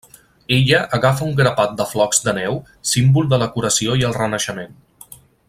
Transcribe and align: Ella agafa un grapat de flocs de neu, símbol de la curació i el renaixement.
Ella 0.55 0.77
agafa 0.97 1.27
un 1.31 1.35
grapat 1.39 1.75
de 1.81 1.87
flocs 1.91 2.23
de 2.29 2.35
neu, 2.39 2.57
símbol 2.95 3.31
de 3.35 3.41
la 3.45 3.49
curació 3.59 3.99
i 4.01 4.09
el 4.09 4.17
renaixement. 4.19 4.75